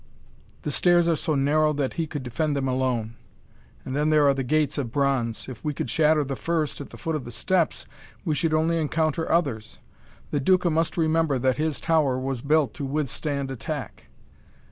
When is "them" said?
2.55-2.67